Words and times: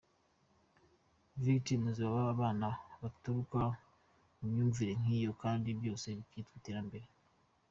Victims 1.45 1.95
baba 2.03 2.21
abana 2.33 2.67
baturuka 3.01 3.59
mumyumvire 4.39 4.93
nk’iyo 5.01 5.31
kandi 5.41 5.67
byose 5.79 6.05
bikitwa 6.17 6.53
iterambere. 6.59 7.05